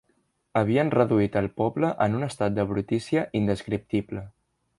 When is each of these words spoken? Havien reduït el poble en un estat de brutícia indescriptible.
Havien 0.61 0.87
reduït 0.95 1.37
el 1.41 1.49
poble 1.63 1.91
en 2.07 2.17
un 2.21 2.29
estat 2.29 2.57
de 2.57 2.67
brutícia 2.73 3.27
indescriptible. 3.43 4.27